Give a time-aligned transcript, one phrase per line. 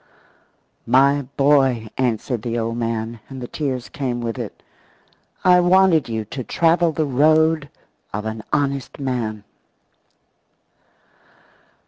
[0.87, 4.63] "My boy," answered the old man, and the tears came with it,
[5.43, 7.69] "I wanted you to travel the road
[8.11, 9.43] of an honest man."